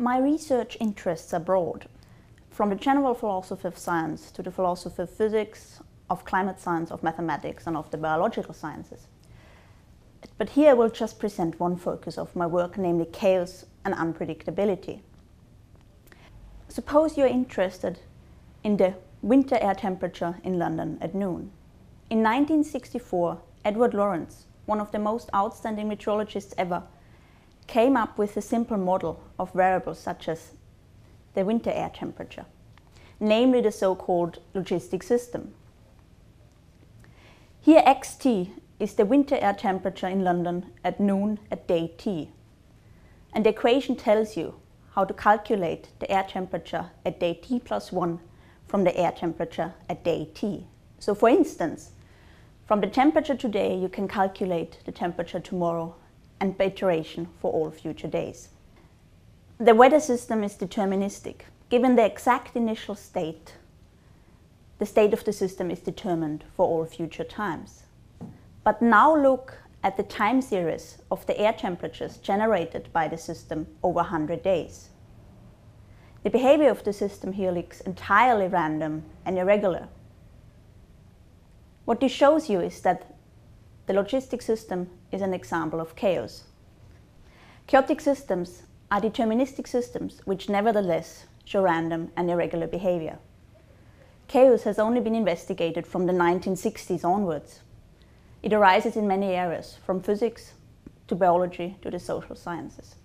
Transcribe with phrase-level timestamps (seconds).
[0.00, 1.88] My research interests are broad,
[2.50, 7.02] from the general philosophy of science to the philosophy of physics, of climate science, of
[7.02, 9.08] mathematics, and of the biological sciences.
[10.36, 15.00] But here I will just present one focus of my work, namely chaos and unpredictability.
[16.68, 17.98] Suppose you're interested
[18.62, 21.50] in the winter air temperature in London at noon.
[22.08, 26.84] In 1964, Edward Lorenz, one of the most outstanding meteorologists ever,
[27.68, 30.52] came up with a simple model of variables such as
[31.34, 32.46] the winter air temperature,
[33.20, 35.54] namely the so-called logistic system.
[37.60, 38.50] Here xt
[38.80, 42.30] is the winter air temperature in London at noon at day t.
[43.32, 44.54] And the equation tells you
[44.94, 48.18] how to calculate the air temperature at day t plus 1
[48.66, 50.66] from the air temperature at day t.
[50.98, 51.90] So for instance,
[52.66, 55.94] from the temperature today you can calculate the temperature tomorrow
[56.40, 58.50] and by iteration for all future days.
[59.58, 61.40] The weather system is deterministic.
[61.68, 63.54] Given the exact initial state,
[64.78, 67.82] the state of the system is determined for all future times.
[68.62, 73.66] But now look at the time series of the air temperatures generated by the system
[73.82, 74.90] over 100 days.
[76.22, 79.88] The behavior of the system here looks entirely random and irregular.
[81.84, 83.14] What this shows you is that
[83.86, 86.44] the logistic system is an example of chaos.
[87.66, 93.18] Chaotic systems are deterministic systems which nevertheless show random and irregular behavior.
[94.28, 97.60] Chaos has only been investigated from the 1960s onwards.
[98.42, 100.52] It arises in many areas, from physics
[101.08, 102.96] to biology to the social sciences.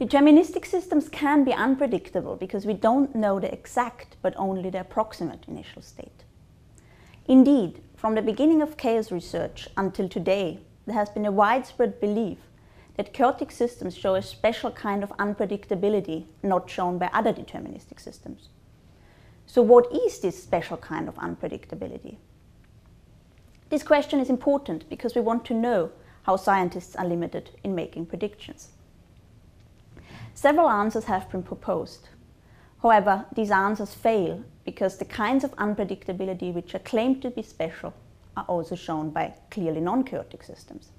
[0.00, 5.44] Deterministic systems can be unpredictable because we don't know the exact but only the approximate
[5.46, 6.24] initial state.
[7.26, 12.38] Indeed, from the beginning of chaos research until today, there has been a widespread belief
[12.96, 18.48] that chaotic systems show a special kind of unpredictability not shown by other deterministic systems.
[19.46, 22.16] So what is this special kind of unpredictability?
[23.68, 25.92] This question is important because we want to know
[26.24, 28.70] how scientists are limited in making predictions.
[30.34, 32.08] Several answers have been proposed.
[32.82, 37.94] However, these answers fail because the kinds of unpredictability which are claimed to be special
[38.36, 40.90] are also shown by clearly non-chaotic systems.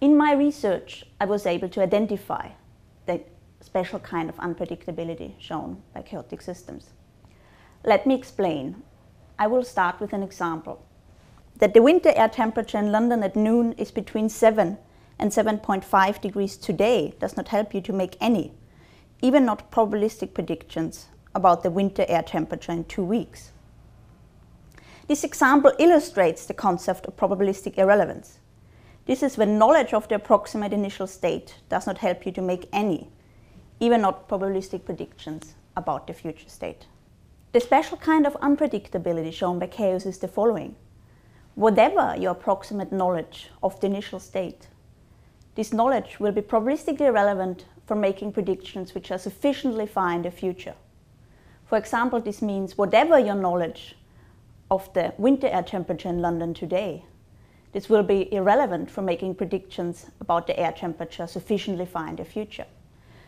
[0.00, 2.50] In my research, I was able to identify
[3.04, 3.20] the
[3.60, 6.90] special kind of unpredictability shown by chaotic systems.
[7.84, 8.82] Let me explain.
[9.38, 10.82] I will start with an example.
[11.58, 14.78] That the winter air temperature in London at noon is between 7
[15.18, 18.52] and 7.5 degrees today does not help you to make any
[19.22, 23.52] even not probabilistic predictions about the winter air temperature in two weeks.
[25.08, 28.38] This example illustrates the concept of probabilistic irrelevance.
[29.06, 32.68] This is when knowledge of the approximate initial state does not help you to make
[32.72, 33.08] any,
[33.78, 36.86] even not probabilistic predictions about the future state.
[37.52, 40.74] The special kind of unpredictability shown by chaos is the following.
[41.54, 44.66] Whatever your approximate knowledge of the initial state,
[45.54, 50.30] this knowledge will be probabilistically relevant for making predictions which are sufficiently far in the
[50.30, 50.74] future.
[51.66, 53.96] For example, this means whatever your knowledge
[54.70, 57.04] of the winter air temperature in London today,
[57.72, 62.24] this will be irrelevant for making predictions about the air temperature sufficiently far in the
[62.24, 62.66] future.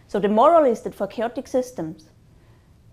[0.06, 2.06] So the moral is that for chaotic systems,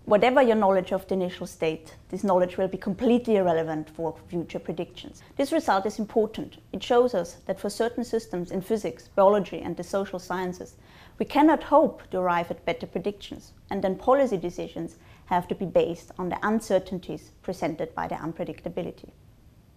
[0.04, 4.58] whatever your knowledge of the initial state, this knowledge will be completely irrelevant for future
[4.58, 5.22] predictions.
[5.36, 6.58] This result is important.
[6.72, 10.76] It shows us that for certain systems in physics, biology and the social sciences,
[11.18, 14.96] we cannot hope to arrive at better predictions, and then policy decisions
[15.26, 19.10] have to be based on the uncertainties presented by the unpredictability.